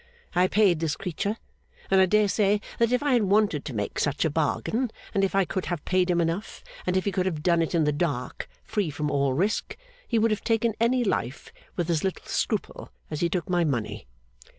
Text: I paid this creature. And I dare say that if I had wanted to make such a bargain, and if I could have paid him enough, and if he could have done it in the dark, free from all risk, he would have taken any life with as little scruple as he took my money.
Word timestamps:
I 0.33 0.47
paid 0.47 0.79
this 0.79 0.95
creature. 0.95 1.37
And 1.91 2.01
I 2.01 2.07
dare 2.07 2.27
say 2.27 2.59
that 2.79 2.91
if 2.91 3.03
I 3.03 3.13
had 3.13 3.21
wanted 3.25 3.63
to 3.65 3.73
make 3.75 3.99
such 3.99 4.25
a 4.25 4.31
bargain, 4.31 4.89
and 5.13 5.23
if 5.23 5.35
I 5.35 5.45
could 5.45 5.67
have 5.67 5.85
paid 5.85 6.09
him 6.09 6.19
enough, 6.19 6.63
and 6.87 6.97
if 6.97 7.05
he 7.05 7.11
could 7.11 7.27
have 7.27 7.43
done 7.43 7.61
it 7.61 7.75
in 7.75 7.83
the 7.83 7.91
dark, 7.91 8.49
free 8.63 8.89
from 8.89 9.11
all 9.11 9.33
risk, 9.33 9.77
he 10.07 10.17
would 10.17 10.31
have 10.31 10.43
taken 10.43 10.73
any 10.79 11.03
life 11.03 11.53
with 11.75 11.87
as 11.91 12.03
little 12.03 12.25
scruple 12.25 12.89
as 13.11 13.19
he 13.19 13.29
took 13.29 13.47
my 13.47 13.63
money. 13.63 14.07